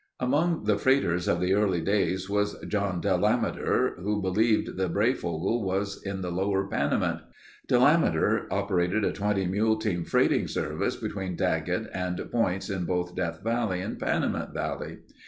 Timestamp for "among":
0.19-0.63